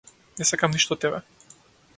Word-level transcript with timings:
Не 0.39 0.47
сакам 0.51 0.73
ништо 0.77 0.97
од 0.97 1.03
тебе. 1.05 1.23